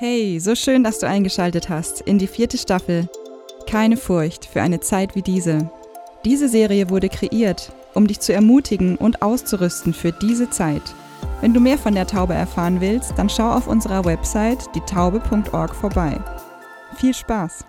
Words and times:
Hey, 0.00 0.38
so 0.38 0.54
schön, 0.54 0.84
dass 0.84 1.00
du 1.00 1.08
eingeschaltet 1.08 1.68
hast 1.68 2.02
in 2.02 2.18
die 2.18 2.28
vierte 2.28 2.56
Staffel. 2.56 3.08
Keine 3.68 3.96
Furcht 3.96 4.44
für 4.44 4.62
eine 4.62 4.78
Zeit 4.78 5.16
wie 5.16 5.22
diese. 5.22 5.72
Diese 6.24 6.48
Serie 6.48 6.88
wurde 6.88 7.08
kreiert, 7.08 7.72
um 7.94 8.06
dich 8.06 8.20
zu 8.20 8.32
ermutigen 8.32 8.94
und 8.94 9.22
auszurüsten 9.22 9.92
für 9.92 10.12
diese 10.12 10.50
Zeit. 10.50 10.82
Wenn 11.40 11.52
du 11.52 11.58
mehr 11.58 11.78
von 11.78 11.96
der 11.96 12.06
Taube 12.06 12.34
erfahren 12.34 12.80
willst, 12.80 13.14
dann 13.18 13.28
schau 13.28 13.50
auf 13.50 13.66
unserer 13.66 14.04
Website 14.04 14.72
dietaube.org 14.76 15.74
vorbei. 15.74 16.16
Viel 16.94 17.12
Spaß! 17.12 17.64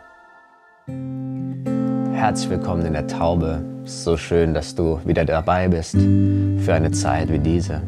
Herzlich 2.13 2.51
willkommen 2.51 2.85
in 2.85 2.93
der 2.93 3.07
Taube. 3.07 3.65
So 3.85 4.17
schön, 4.17 4.53
dass 4.53 4.75
du 4.75 4.99
wieder 5.03 5.25
dabei 5.25 5.67
bist 5.67 5.93
für 5.93 6.73
eine 6.75 6.91
Zeit 6.91 7.31
wie 7.31 7.39
diese. 7.39 7.81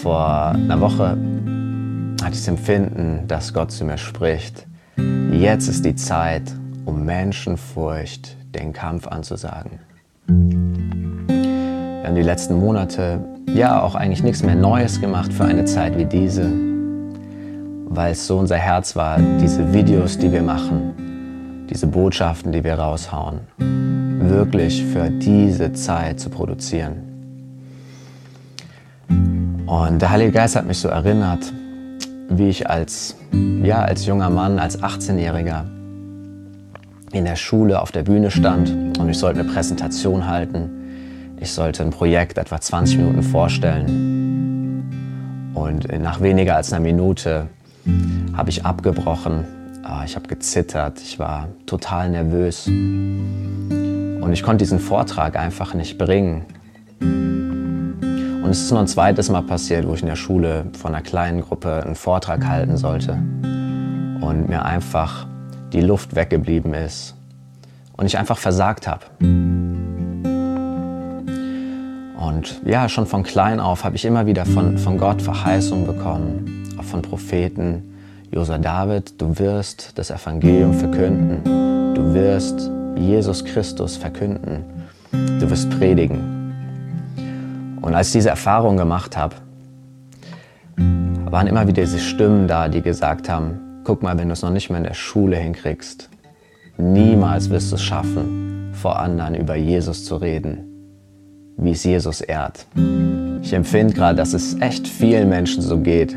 Vor 0.00 0.52
einer 0.54 0.80
Woche 0.80 1.18
hatte 2.22 2.34
ich 2.34 2.40
das 2.40 2.48
Empfinden, 2.48 3.26
dass 3.26 3.52
Gott 3.52 3.72
zu 3.72 3.84
mir 3.84 3.98
spricht. 3.98 4.66
Jetzt 5.32 5.68
ist 5.68 5.84
die 5.84 5.96
Zeit, 5.96 6.42
um 6.84 7.04
Menschenfurcht 7.04 8.36
den 8.54 8.72
Kampf 8.72 9.08
anzusagen. 9.08 9.80
Wir 10.26 12.04
haben 12.04 12.14
die 12.14 12.22
letzten 12.22 12.58
Monate 12.58 13.24
ja 13.52 13.82
auch 13.82 13.94
eigentlich 13.94 14.22
nichts 14.22 14.42
mehr 14.42 14.54
Neues 14.54 15.00
gemacht 15.00 15.32
für 15.32 15.44
eine 15.44 15.64
Zeit 15.64 15.98
wie 15.98 16.04
diese, 16.04 16.50
weil 17.86 18.12
es 18.12 18.26
so 18.26 18.38
unser 18.38 18.56
Herz 18.56 18.94
war, 18.94 19.18
diese 19.40 19.72
Videos, 19.72 20.16
die 20.16 20.30
wir 20.30 20.42
machen, 20.42 21.66
diese 21.68 21.86
Botschaften, 21.86 22.52
die 22.52 22.62
wir 22.62 22.74
raushauen, 22.74 23.40
wirklich 23.58 24.84
für 24.84 25.10
diese 25.10 25.72
Zeit 25.72 26.20
zu 26.20 26.30
produzieren. 26.30 27.02
Und 29.66 30.00
der 30.00 30.10
Heilige 30.10 30.32
Geist 30.32 30.54
hat 30.54 30.66
mich 30.66 30.78
so 30.78 30.88
erinnert, 30.88 31.52
wie 32.28 32.48
ich 32.48 32.68
als, 32.68 33.16
ja, 33.62 33.82
als 33.82 34.06
junger 34.06 34.30
Mann, 34.30 34.58
als 34.58 34.82
18-Jähriger 34.82 35.64
in 37.12 37.24
der 37.24 37.36
Schule 37.36 37.80
auf 37.80 37.92
der 37.92 38.02
Bühne 38.02 38.30
stand 38.30 38.98
und 38.98 39.08
ich 39.08 39.18
sollte 39.18 39.40
eine 39.40 39.48
Präsentation 39.48 40.26
halten. 40.26 40.70
Ich 41.40 41.52
sollte 41.52 41.82
ein 41.82 41.90
Projekt 41.90 42.38
etwa 42.38 42.60
20 42.60 42.98
Minuten 42.98 43.22
vorstellen. 43.22 44.82
Und 45.54 45.86
nach 46.00 46.20
weniger 46.20 46.56
als 46.56 46.72
einer 46.72 46.82
Minute 46.82 47.48
habe 48.34 48.50
ich 48.50 48.64
abgebrochen. 48.64 49.44
Ah, 49.82 50.02
ich 50.04 50.16
habe 50.16 50.28
gezittert, 50.28 51.00
ich 51.02 51.18
war 51.18 51.48
total 51.66 52.10
nervös. 52.10 52.68
Und 52.68 54.30
ich 54.32 54.42
konnte 54.42 54.58
diesen 54.58 54.78
Vortrag 54.78 55.36
einfach 55.36 55.74
nicht 55.74 55.98
bringen. 55.98 56.44
Und 58.52 58.56
es 58.58 58.64
ist 58.64 58.70
noch 58.70 58.80
ein 58.80 58.86
zweites 58.86 59.30
Mal 59.30 59.40
passiert, 59.40 59.88
wo 59.88 59.94
ich 59.94 60.02
in 60.02 60.08
der 60.08 60.16
Schule 60.16 60.66
von 60.78 60.94
einer 60.94 61.02
kleinen 61.02 61.40
Gruppe 61.40 61.82
einen 61.82 61.94
Vortrag 61.94 62.46
halten 62.46 62.76
sollte 62.76 63.12
und 64.20 64.46
mir 64.46 64.66
einfach 64.66 65.26
die 65.72 65.80
Luft 65.80 66.14
weggeblieben 66.14 66.74
ist 66.74 67.14
und 67.96 68.04
ich 68.04 68.18
einfach 68.18 68.36
versagt 68.36 68.86
habe. 68.86 69.06
Und 72.18 72.60
ja, 72.66 72.90
schon 72.90 73.06
von 73.06 73.22
klein 73.22 73.58
auf 73.58 73.84
habe 73.84 73.96
ich 73.96 74.04
immer 74.04 74.26
wieder 74.26 74.44
von, 74.44 74.76
von 74.76 74.98
Gott 74.98 75.22
Verheißungen 75.22 75.86
bekommen, 75.86 76.76
auch 76.78 76.84
von 76.84 77.00
Propheten. 77.00 77.96
Josa 78.30 78.58
David, 78.58 79.18
du 79.18 79.38
wirst 79.38 79.96
das 79.96 80.10
Evangelium 80.10 80.74
verkünden. 80.74 81.94
Du 81.94 82.12
wirst 82.12 82.70
Jesus 82.96 83.46
Christus 83.46 83.96
verkünden. 83.96 84.62
Du 85.10 85.48
wirst 85.48 85.70
predigen. 85.70 86.41
Und 87.82 87.94
als 87.94 88.08
ich 88.08 88.12
diese 88.14 88.30
Erfahrung 88.30 88.76
gemacht 88.76 89.16
habe, 89.16 89.34
waren 91.30 91.46
immer 91.48 91.66
wieder 91.66 91.82
diese 91.82 91.98
Stimmen 91.98 92.46
da, 92.46 92.68
die 92.68 92.80
gesagt 92.80 93.28
haben, 93.28 93.82
guck 93.84 94.02
mal, 94.02 94.16
wenn 94.18 94.28
du 94.28 94.34
es 94.34 94.42
noch 94.42 94.50
nicht 94.50 94.70
mehr 94.70 94.78
in 94.78 94.84
der 94.84 94.94
Schule 94.94 95.36
hinkriegst, 95.36 96.08
niemals 96.78 97.50
wirst 97.50 97.72
du 97.72 97.76
es 97.76 97.82
schaffen, 97.82 98.70
vor 98.72 98.98
anderen 98.98 99.34
über 99.34 99.56
Jesus 99.56 100.04
zu 100.04 100.16
reden, 100.16 101.52
wie 101.56 101.72
es 101.72 101.82
Jesus 101.82 102.20
ehrt. 102.20 102.66
Ich 103.42 103.52
empfinde 103.52 103.94
gerade, 103.94 104.16
dass 104.16 104.32
es 104.32 104.60
echt 104.60 104.86
vielen 104.86 105.28
Menschen 105.28 105.62
so 105.62 105.78
geht, 105.78 106.16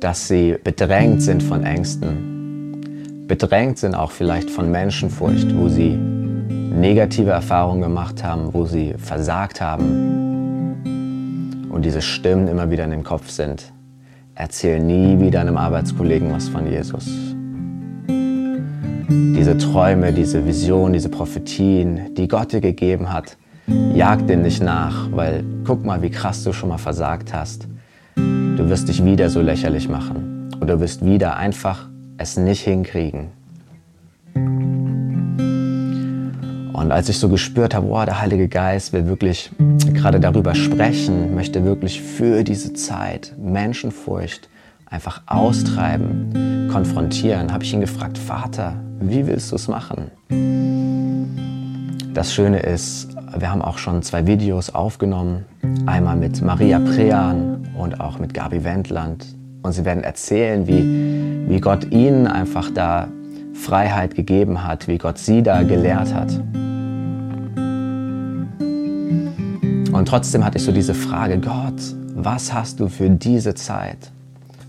dass 0.00 0.28
sie 0.28 0.56
bedrängt 0.62 1.22
sind 1.22 1.42
von 1.42 1.64
Ängsten, 1.64 3.24
bedrängt 3.26 3.78
sind 3.78 3.94
auch 3.94 4.10
vielleicht 4.10 4.50
von 4.50 4.70
Menschenfurcht, 4.70 5.56
wo 5.56 5.68
sie 5.68 5.96
negative 5.96 7.30
Erfahrungen 7.30 7.82
gemacht 7.82 8.22
haben, 8.24 8.52
wo 8.52 8.64
sie 8.66 8.94
versagt 8.98 9.60
haben, 9.60 10.09
und 11.70 11.84
diese 11.84 12.02
Stimmen 12.02 12.48
immer 12.48 12.70
wieder 12.70 12.84
in 12.84 12.90
dem 12.90 13.04
Kopf 13.04 13.30
sind. 13.30 13.72
Erzähl 14.34 14.80
nie 14.80 15.18
wieder 15.20 15.40
einem 15.40 15.56
Arbeitskollegen 15.56 16.32
was 16.32 16.48
von 16.48 16.66
Jesus. 16.66 17.06
Diese 18.06 19.56
Träume, 19.56 20.12
diese 20.12 20.46
Visionen, 20.46 20.92
diese 20.92 21.08
Prophetien, 21.08 22.14
die 22.14 22.28
Gott 22.28 22.52
dir 22.52 22.60
gegeben 22.60 23.12
hat, 23.12 23.36
jag 23.94 24.26
denen 24.26 24.42
nicht 24.42 24.62
nach, 24.62 25.08
weil 25.12 25.44
guck 25.64 25.84
mal, 25.84 26.02
wie 26.02 26.10
krass 26.10 26.44
du 26.44 26.52
schon 26.52 26.68
mal 26.68 26.78
versagt 26.78 27.32
hast. 27.32 27.68
Du 28.16 28.68
wirst 28.68 28.88
dich 28.88 29.04
wieder 29.04 29.30
so 29.30 29.40
lächerlich 29.40 29.88
machen 29.88 30.50
und 30.60 30.68
du 30.68 30.80
wirst 30.80 31.04
wieder 31.04 31.36
einfach 31.36 31.88
es 32.18 32.36
nicht 32.36 32.62
hinkriegen. 32.62 33.39
Und 36.80 36.92
als 36.92 37.10
ich 37.10 37.18
so 37.18 37.28
gespürt 37.28 37.74
habe, 37.74 37.90
wow, 37.90 38.06
der 38.06 38.22
Heilige 38.22 38.48
Geist 38.48 38.94
will 38.94 39.06
wirklich 39.06 39.50
gerade 39.92 40.18
darüber 40.18 40.54
sprechen, 40.54 41.34
möchte 41.34 41.62
wirklich 41.62 42.00
für 42.00 42.42
diese 42.42 42.72
Zeit 42.72 43.34
Menschenfurcht 43.38 44.48
einfach 44.86 45.20
austreiben, 45.26 46.70
konfrontieren, 46.72 47.52
habe 47.52 47.64
ich 47.64 47.74
ihn 47.74 47.82
gefragt, 47.82 48.16
Vater, 48.16 48.76
wie 48.98 49.26
willst 49.26 49.52
du 49.52 49.56
es 49.56 49.68
machen? 49.68 50.10
Das 52.14 52.32
Schöne 52.32 52.60
ist, 52.60 53.08
wir 53.36 53.50
haben 53.50 53.60
auch 53.60 53.76
schon 53.76 54.02
zwei 54.02 54.26
Videos 54.26 54.74
aufgenommen, 54.74 55.44
einmal 55.84 56.16
mit 56.16 56.40
Maria 56.40 56.78
Prean 56.78 57.68
und 57.76 58.00
auch 58.00 58.18
mit 58.18 58.32
Gabi 58.32 58.64
Wendland. 58.64 59.26
Und 59.62 59.72
sie 59.72 59.84
werden 59.84 60.02
erzählen, 60.02 60.66
wie, 60.66 61.46
wie 61.46 61.60
Gott 61.60 61.92
ihnen 61.92 62.26
einfach 62.26 62.70
da 62.70 63.08
Freiheit 63.52 64.14
gegeben 64.14 64.66
hat, 64.66 64.88
wie 64.88 64.96
Gott 64.96 65.18
sie 65.18 65.42
da 65.42 65.62
gelehrt 65.62 66.14
hat. 66.14 66.40
Und 70.00 70.06
trotzdem 70.06 70.44
hatte 70.46 70.56
ich 70.56 70.64
so 70.64 70.72
diese 70.72 70.94
Frage, 70.94 71.36
Gott, 71.36 71.74
was 72.14 72.54
hast 72.54 72.80
du 72.80 72.88
für 72.88 73.10
diese 73.10 73.54
Zeit? 73.54 74.10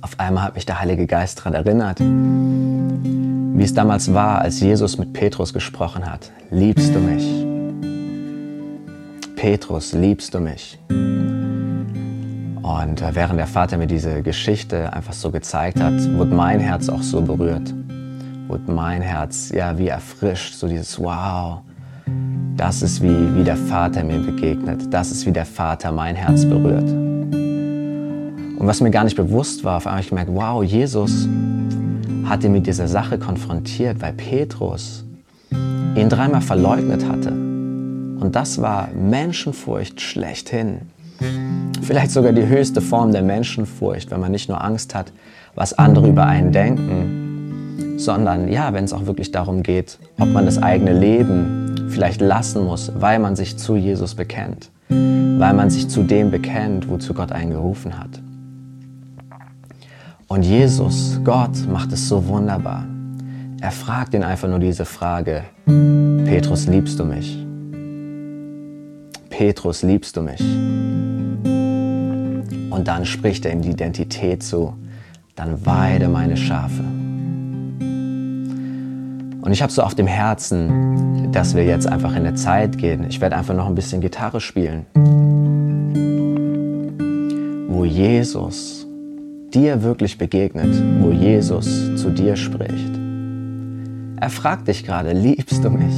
Auf 0.02 0.19
einmal 0.19 0.44
hat 0.44 0.56
mich 0.56 0.66
der 0.66 0.81
Heilige 0.81 1.08
Geist 1.08 1.40
daran 1.40 1.53
erinnert, 1.53 2.02
wie 2.02 3.64
es 3.64 3.74
damals 3.74 4.14
war, 4.14 4.40
als 4.40 4.59
Jesus 4.59 4.97
mit 4.97 5.14
Petrus 5.14 5.53
gesprochen 5.53 6.12
hat. 6.12 6.30
Liebst 6.50 6.94
du 6.94 7.00
mich? 7.00 7.46
Petrus, 9.38 9.94
liebst 9.94 10.34
du 10.34 10.41
mich? 10.41 10.78
Und 10.90 13.02
äh, 13.02 13.16
während 13.16 13.40
der 13.40 13.47
Vater 13.47 13.78
mir 13.78 13.88
diese 13.88 14.24
Geschichte 14.24 14.91
einfach 14.91 15.14
so 15.14 15.31
gezeigt 15.31 15.80
hat, 15.80 15.94
wurde 16.18 16.36
mein 16.36 16.59
Herz 16.59 16.90
auch 16.90 17.03
so 17.03 17.22
berührt. 17.22 17.74
Wurde 18.50 18.70
mein 18.70 19.02
Herz 19.02 19.50
ja 19.56 19.78
wie 19.78 19.88
erfrischt, 19.88 20.56
so 20.56 20.68
dieses 20.68 21.00
Wow, 21.00 21.62
das 22.61 22.83
ist 22.83 23.01
wie, 23.01 23.35
wie 23.35 23.44
der 23.44 23.57
Vater 23.57 24.03
mir 24.03 24.19
begegnet. 24.19 24.94
Das 24.94 25.09
ist 25.09 25.25
wie 25.25 25.31
der 25.31 25.47
Vater 25.47 25.91
mein 25.91 26.16
Herz 26.16 26.45
berührt. 26.45 26.88
Und 26.91 28.61
was 28.67 28.81
mir 28.81 28.91
gar 28.91 29.03
nicht 29.03 29.16
bewusst 29.16 29.63
war, 29.63 29.77
auf 29.77 29.88
einmal 29.88 29.94
habe 29.94 30.03
ich 30.03 30.09
gemerkt, 30.09 30.29
wow, 30.31 30.63
Jesus 30.63 31.27
hat 32.25 32.44
ihn 32.44 32.51
mit 32.51 32.67
dieser 32.67 32.88
Sache 32.88 33.17
konfrontiert, 33.17 33.99
weil 33.99 34.13
Petrus 34.13 35.03
ihn 35.95 36.07
dreimal 36.07 36.41
verleugnet 36.41 37.03
hatte. 37.09 37.31
Und 37.31 38.33
das 38.35 38.61
war 38.61 38.89
Menschenfurcht 38.89 39.99
schlechthin. 39.99 40.81
Vielleicht 41.81 42.11
sogar 42.11 42.31
die 42.31 42.45
höchste 42.45 42.79
Form 42.79 43.11
der 43.11 43.23
Menschenfurcht, 43.23 44.11
wenn 44.11 44.19
man 44.19 44.31
nicht 44.31 44.49
nur 44.49 44.63
Angst 44.63 44.93
hat, 44.93 45.11
was 45.55 45.73
andere 45.73 46.07
über 46.07 46.28
einen 46.28 46.51
denken, 46.51 47.97
sondern 47.97 48.52
ja, 48.52 48.72
wenn 48.72 48.84
es 48.84 48.93
auch 48.93 49.07
wirklich 49.07 49.31
darum 49.31 49.64
geht, 49.64 49.97
ob 50.19 50.29
man 50.29 50.46
das 50.46 50.61
eigene 50.61 50.93
Leben 50.93 51.60
vielleicht 51.90 52.22
lassen 52.22 52.66
muss, 52.66 52.91
weil 52.96 53.20
man 53.20 53.35
sich 53.35 53.58
zu 53.58 53.76
Jesus 53.76 54.16
bekennt, 54.16 54.72
weil 54.90 55.53
man 55.53 55.70
sich 55.70 55.88
zu 55.88 56.03
dem 56.03 56.32
bekennt, 56.32 56.90
wozu 56.90 57.14
Gott 57.14 57.32
einen 57.32 57.52
gerufen 57.52 57.97
hat. 57.97 58.22
Und 60.28 60.44
Jesus, 60.44 61.20
Gott, 61.23 61.68
macht 61.68 61.91
es 61.91 62.08
so 62.08 62.26
wunderbar. 62.28 62.85
Er 63.59 63.72
fragt 63.72 64.14
ihn 64.14 64.23
einfach 64.23 64.47
nur 64.47 64.59
diese 64.59 64.85
Frage, 64.85 65.44
Petrus, 65.66 66.68
liebst 66.68 67.00
du 67.00 67.06
mich? 67.06 67.38
Petrus, 69.29 69.84
liebst 69.84 70.16
du 70.16 70.22
mich? 70.22 70.41
Und 72.72 72.88
dann 72.88 73.06
spricht 73.06 73.46
er 73.46 73.52
ihm 73.52 73.62
die 73.62 73.72
Identität 73.72 74.41
zu, 74.41 74.74
dann 75.35 75.66
weide 75.66 76.08
meine 76.08 76.38
Schafe. 76.38 76.84
Und 79.41 79.52
ich 79.52 79.61
habe 79.64 79.72
so 79.72 79.82
auf 79.82 79.96
dem 79.96 80.08
Herzen, 80.08 81.32
dass 81.32 81.55
wir 81.55 81.66
jetzt 81.66 81.88
einfach 81.88 82.11
in 82.11 82.28
eine 82.28 82.35
Zeit 82.35 82.78
gehen. 82.78 83.05
Ich 83.09 83.20
werde 83.22 83.35
einfach 83.35 83.55
noch 83.55 83.66
ein 83.67 83.73
bisschen 83.73 83.99
Gitarre 83.99 84.40
spielen, 84.40 84.85
wo 87.67 87.84
Jesus 87.84 88.85
dir 89.52 89.82
wirklich 89.82 90.20
begegnet, 90.20 90.73
wo 91.02 91.11
Jesus 91.11 91.96
zu 91.96 92.11
dir 92.11 92.35
spricht. 92.35 92.99
Er 94.17 94.29
fragt 94.29 94.67
dich 94.67 94.84
gerade, 94.84 95.14
liebst 95.14 95.64
du 95.64 95.72
mich? 95.72 95.96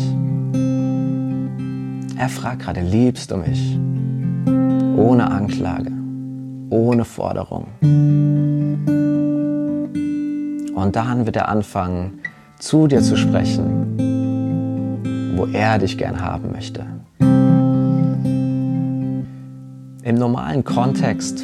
Er 2.17 2.29
fragt 2.29 2.61
gerade, 2.61 2.79
liebst 2.79 3.29
du 3.29 3.37
mich? 3.37 3.77
Ohne 4.95 5.29
Anklage, 5.29 5.91
ohne 6.69 7.03
Forderung. 7.03 7.67
Und 10.73 10.95
dann 10.95 11.25
wird 11.25 11.35
er 11.35 11.49
anfangen, 11.49 12.19
zu 12.63 12.87
dir 12.87 13.01
zu 13.01 13.17
sprechen, 13.17 13.97
wo 15.35 15.47
er 15.47 15.79
dich 15.79 15.97
gern 15.97 16.21
haben 16.21 16.53
möchte. 16.53 16.85
Im 20.01 20.15
normalen 20.15 20.63
Kontext, 20.63 21.43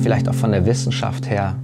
vielleicht 0.00 0.28
auch 0.28 0.34
von 0.34 0.52
der 0.52 0.66
Wissenschaft 0.66 1.28
her, 1.28 1.56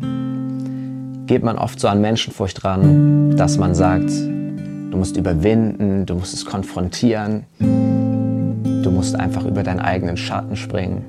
geht 1.26 1.44
man 1.44 1.56
oft 1.56 1.78
so 1.78 1.86
an 1.86 2.00
Menschenfurcht 2.00 2.64
ran, 2.64 3.36
dass 3.36 3.58
man 3.58 3.76
sagt, 3.76 4.10
du 4.10 4.96
musst 4.96 5.16
überwinden, 5.16 6.04
du 6.04 6.16
musst 6.16 6.34
es 6.34 6.44
konfrontieren, 6.44 7.44
du 7.60 8.90
musst 8.90 9.14
einfach 9.14 9.44
über 9.44 9.62
deinen 9.62 9.80
eigenen 9.80 10.16
Schatten 10.16 10.56
springen. 10.56 11.04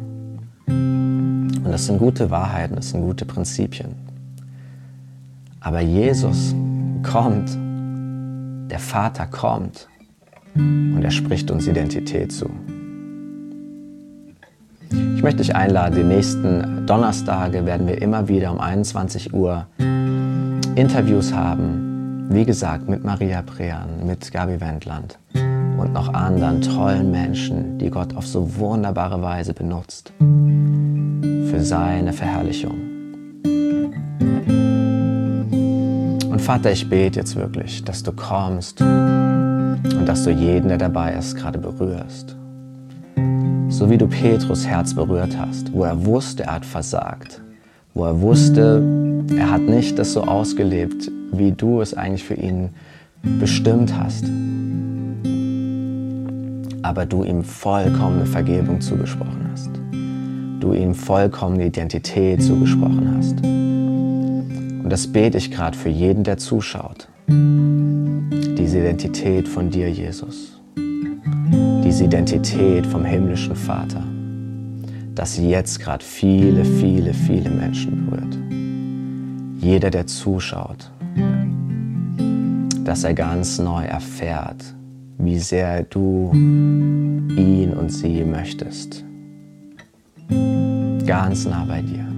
Und 0.68 1.72
das 1.72 1.88
sind 1.88 1.98
gute 1.98 2.30
Wahrheiten, 2.30 2.76
das 2.76 2.92
sind 2.92 3.02
gute 3.02 3.26
Prinzipien. 3.26 3.96
Aber 5.62 5.82
Jesus 5.82 6.54
kommt, 7.02 7.58
der 8.70 8.80
Vater 8.80 9.26
kommt 9.28 9.88
und 10.56 11.02
er 11.04 11.12
spricht 11.12 11.52
uns 11.52 11.68
Identität 11.68 12.32
zu. 12.32 12.50
Ich 14.90 15.24
möchte 15.24 15.42
dich 15.42 15.56
einladen, 15.56 15.96
die 15.96 16.04
nächsten 16.04 16.86
Donnerstage 16.86 17.66
werden 17.66 17.88
wir 17.88 18.02
immer 18.02 18.28
wieder 18.28 18.52
um 18.52 18.60
21 18.60 19.34
Uhr 19.34 19.68
Interviews 20.76 21.34
haben. 21.34 22.28
Wie 22.30 22.46
gesagt, 22.46 22.88
mit 22.88 23.04
Maria 23.04 23.42
Prean, 23.42 24.06
mit 24.06 24.32
Gabi 24.32 24.62
Wendland 24.62 25.18
und 25.34 25.94
noch 25.94 26.14
anderen 26.14 26.62
tollen 26.62 27.12
Menschen, 27.12 27.78
die 27.78 27.90
Gott 27.90 28.16
auf 28.16 28.28
so 28.28 28.58
wunderbare 28.58 29.22
Weise 29.22 29.54
benutzt 29.54 30.14
für 30.20 31.62
seine 31.62 32.14
Verherrlichung. 32.14 32.87
Vater, 36.48 36.72
ich 36.72 36.90
bete 36.90 37.20
jetzt 37.20 37.36
wirklich, 37.36 37.84
dass 37.84 38.04
du 38.04 38.12
kommst 38.14 38.82
und 38.82 40.06
dass 40.06 40.24
du 40.24 40.32
jeden, 40.32 40.70
der 40.70 40.78
dabei 40.78 41.14
ist, 41.14 41.36
gerade 41.36 41.60
berührst 41.60 42.38
so 43.70 43.90
wie 43.90 43.98
du 43.98 44.08
Petrus 44.08 44.66
Herz 44.66 44.94
berührt 44.94 45.38
hast, 45.38 45.72
wo 45.74 45.84
er 45.84 46.06
wusste, 46.06 46.44
er 46.44 46.54
hat 46.54 46.66
versagt, 46.66 47.42
wo 47.94 48.06
er 48.06 48.22
wusste, 48.22 48.82
er 49.38 49.52
hat 49.52 49.62
nicht 49.62 50.00
das 50.00 50.14
so 50.14 50.24
ausgelebt, 50.24 51.12
wie 51.32 51.52
du 51.52 51.82
es 51.82 51.94
eigentlich 51.94 52.24
für 52.24 52.36
ihn 52.36 52.70
bestimmt 53.40 53.94
hast. 53.96 54.26
Aber 56.82 57.06
du 57.06 57.24
ihm 57.24 57.44
vollkommene 57.44 58.26
Vergebung 58.26 58.80
zugesprochen 58.80 59.50
hast. 59.52 59.70
Du 60.60 60.74
ihm 60.74 60.96
vollkommene 60.96 61.66
Identität 61.68 62.42
zugesprochen 62.42 63.14
hast. 63.18 63.77
Und 64.88 64.94
das 64.94 65.06
bete 65.06 65.38
ich 65.38 65.52
gerade 65.52 65.78
für 65.78 65.90
jeden, 65.90 66.24
der 66.24 66.38
zuschaut. 66.38 67.10
Diese 67.28 68.80
Identität 68.80 69.46
von 69.46 69.70
dir, 69.70 69.92
Jesus 69.92 70.58
diese 71.84 72.06
Identität 72.06 72.86
vom 72.86 73.04
himmlischen 73.04 73.54
Vater, 73.54 74.02
dass 75.14 75.36
sie 75.36 75.50
jetzt 75.50 75.82
gerade 75.82 76.06
viele, 76.06 76.64
viele, 76.64 77.14
viele 77.14 77.50
Menschen 77.50 78.06
berührt. 78.06 78.38
Jeder, 79.62 79.90
der 79.90 80.08
zuschaut, 80.08 80.90
dass 82.86 83.04
er 83.04 83.14
ganz 83.14 83.60
neu 83.60 83.84
erfährt, 83.84 84.64
wie 85.18 85.40
sehr 85.40 85.84
du 85.84 86.32
ihn 86.34 87.74
und 87.78 87.92
sie 87.92 88.24
möchtest. 88.24 89.04
Ganz 91.06 91.46
nah 91.46 91.66
bei 91.66 91.82
dir. 91.82 92.17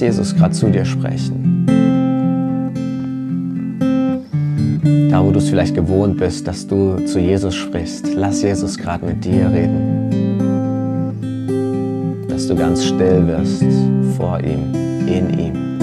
Jesus 0.00 0.34
gerade 0.34 0.54
zu 0.54 0.68
dir 0.70 0.84
sprechen. 0.84 1.66
Da, 5.10 5.24
wo 5.24 5.30
du 5.30 5.38
es 5.38 5.48
vielleicht 5.48 5.74
gewohnt 5.74 6.18
bist, 6.18 6.48
dass 6.48 6.66
du 6.66 6.96
zu 7.06 7.20
Jesus 7.20 7.54
sprichst, 7.54 8.08
lass 8.14 8.42
Jesus 8.42 8.76
gerade 8.76 9.06
mit 9.06 9.24
dir 9.24 9.50
reden. 9.50 10.10
Dass 12.28 12.48
du 12.48 12.56
ganz 12.56 12.84
still 12.84 13.26
wirst 13.26 13.64
vor 14.16 14.40
ihm, 14.40 14.74
in 15.06 15.38
ihm. 15.38 15.73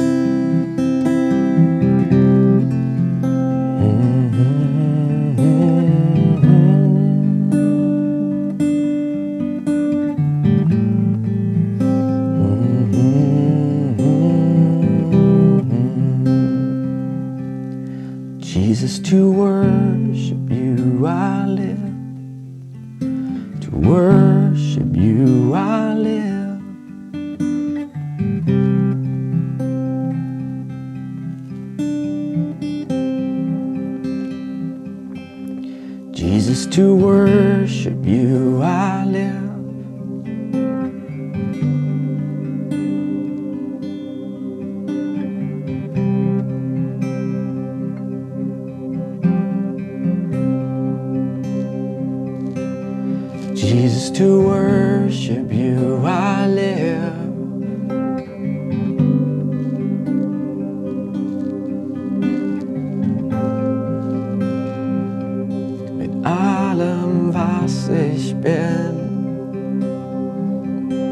Jesus, 53.62 54.10
to 54.18 54.42
worship 54.42 55.52
you 55.52 56.06
I 56.06 56.48
live. 56.48 57.22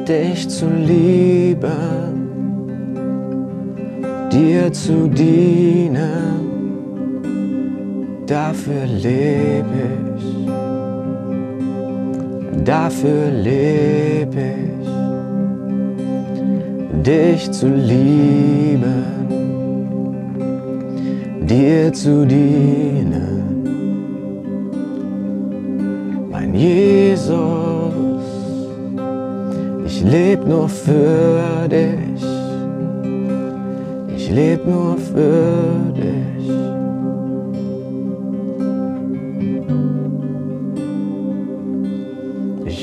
dich 0.10 0.50
zu 0.50 0.68
lieben, 0.68 1.70
dir 4.32 4.74
zu 4.74 5.08
dienen, 5.08 6.46
dafür 8.26 8.88
lebe 8.88 9.84
ich, 10.18 10.39
dafür 12.70 13.32
lebe 13.32 14.46
ich, 14.80 14.90
dich 17.04 17.52
zu 17.52 17.68
lieben, 17.68 19.04
dir 21.48 21.92
zu 21.94 22.26
dienen, 22.28 23.28
mein 26.32 26.54
Jesus 26.54 27.60
leb 30.10 30.48
nur 30.48 30.68
für 30.68 31.68
dich. 31.70 32.24
Ich 34.16 34.30
leb 34.32 34.66
nur 34.66 34.98
für 34.98 35.94
dich. 35.96 36.59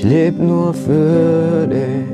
Lebe 0.09 0.43
nur 0.43 0.73
für 0.73 1.67
dich. 1.67 2.11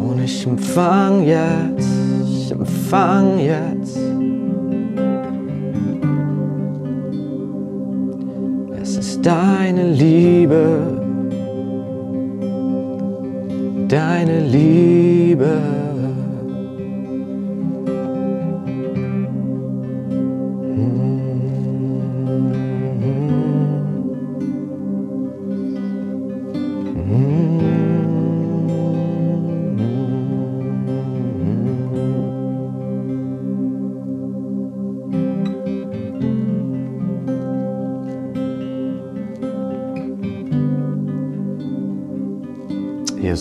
Und 0.00 0.22
ich 0.24 0.46
empfang 0.46 1.24
jetzt, 1.24 1.88
ich 2.26 2.52
empfang 2.52 3.38
jetzt. 3.38 3.98
Es 8.80 8.96
ist 8.96 9.24
deine 9.24 9.92
Liebe 9.92 11.02
deine 13.92 14.40
Liebe. 14.40 15.81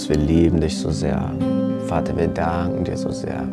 Jesus, 0.01 0.09
wir 0.09 0.25
lieben 0.25 0.59
dich 0.59 0.79
so 0.79 0.89
sehr. 0.89 1.31
Vater, 1.85 2.17
wir 2.17 2.27
danken 2.27 2.83
dir 2.83 2.97
so 2.97 3.11
sehr 3.11 3.43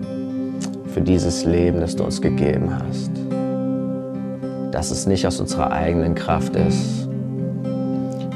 für 0.95 1.03
dieses 1.03 1.45
Leben, 1.45 1.81
das 1.81 1.95
du 1.95 2.05
uns 2.05 2.23
gegeben 2.23 2.71
hast. 2.75 3.11
Dass 4.73 4.91
es 4.91 5.07
nicht 5.07 5.27
aus 5.27 5.41
unserer 5.41 5.71
eigenen 5.71 6.15
Kraft 6.15 6.57
ist, 6.57 7.07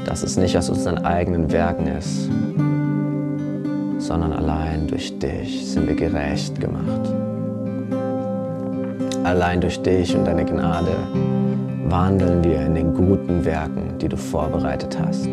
dass 0.05 0.21
es 0.21 0.37
nicht 0.37 0.55
aus 0.55 0.69
unseren 0.69 0.99
eigenen 0.99 1.51
Werken 1.51 1.87
ist, 1.87 2.29
sondern 3.97 4.33
allein 4.33 4.85
durch 4.87 5.17
dich 5.17 5.65
sind 5.65 5.87
wir 5.87 5.95
gerecht 5.95 6.59
gemacht. 6.61 7.11
Allein 9.23 9.59
durch 9.59 9.81
dich 9.81 10.15
und 10.15 10.25
deine 10.25 10.45
Gnade 10.45 10.95
wandeln 11.85 12.43
wir 12.43 12.61
in 12.61 12.75
den 12.75 12.93
guten 12.93 13.43
Werken, 13.43 13.97
die 13.99 14.09
du 14.09 14.17
vorbereitet 14.17 14.99
hast 15.03 15.29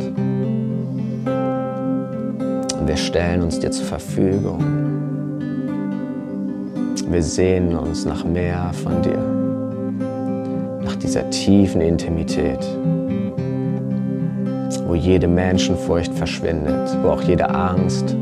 wir 2.86 2.96
stellen 2.96 3.42
uns 3.42 3.58
dir 3.58 3.70
zur 3.70 3.86
Verfügung. 3.86 4.64
Wir 7.08 7.22
sehnen 7.22 7.76
uns 7.76 8.04
nach 8.04 8.24
mehr 8.24 8.70
von 8.72 9.02
dir, 9.02 9.18
nach 10.84 10.94
dieser 10.96 11.28
tiefen 11.30 11.80
Intimität, 11.80 12.64
wo 14.86 14.94
jede 14.94 15.26
Menschenfurcht 15.26 16.14
verschwindet, 16.14 16.96
wo 17.02 17.08
auch 17.08 17.22
jede 17.22 17.50
Angst, 17.50 18.16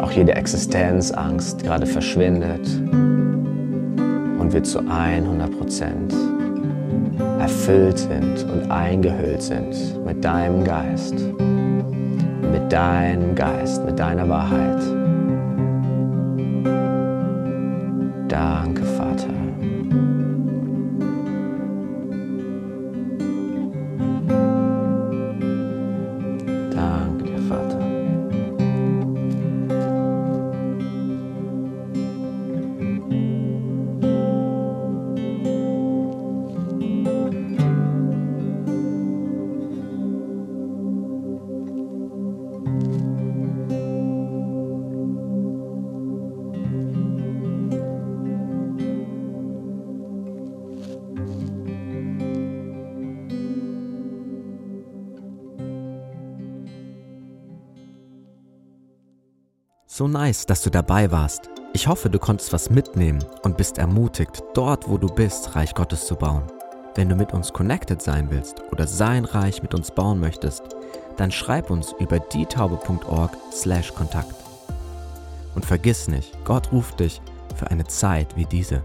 auch 0.00 0.12
jede 0.12 0.34
Existenzangst 0.34 1.64
gerade 1.64 1.86
verschwindet 1.86 2.66
und 4.38 4.52
wir 4.52 4.62
zu 4.62 4.78
100 4.78 5.58
Prozent 5.58 6.14
erfüllt 7.40 7.98
sind 7.98 8.44
und 8.44 8.70
eingehüllt 8.70 9.42
sind 9.42 10.04
mit 10.06 10.24
deinem 10.24 10.62
Geist 10.62 11.16
deinem 12.72 13.34
Geist, 13.34 13.84
mit 13.84 13.98
deiner 13.98 14.26
Wahrheit. 14.28 14.82
Danke 18.28 18.82
So 59.94 60.08
nice, 60.08 60.46
dass 60.46 60.62
du 60.62 60.70
dabei 60.70 61.10
warst. 61.10 61.50
Ich 61.74 61.86
hoffe, 61.86 62.08
du 62.08 62.18
konntest 62.18 62.54
was 62.54 62.70
mitnehmen 62.70 63.22
und 63.42 63.58
bist 63.58 63.76
ermutigt, 63.76 64.42
dort, 64.54 64.88
wo 64.88 64.96
du 64.96 65.06
bist, 65.06 65.54
Reich 65.54 65.74
Gottes 65.74 66.06
zu 66.06 66.16
bauen. 66.16 66.44
Wenn 66.94 67.10
du 67.10 67.14
mit 67.14 67.34
uns 67.34 67.52
connected 67.52 68.00
sein 68.00 68.30
willst 68.30 68.62
oder 68.72 68.86
sein 68.86 69.26
Reich 69.26 69.62
mit 69.62 69.74
uns 69.74 69.90
bauen 69.90 70.18
möchtest, 70.18 70.62
dann 71.18 71.30
schreib 71.30 71.68
uns 71.68 71.94
über 71.98 72.20
dietaube.org/kontakt. 72.20 74.34
Und 75.54 75.66
vergiss 75.66 76.08
nicht, 76.08 76.42
Gott 76.46 76.72
ruft 76.72 77.00
dich 77.00 77.20
für 77.54 77.70
eine 77.70 77.84
Zeit 77.84 78.34
wie 78.34 78.46
diese. 78.46 78.82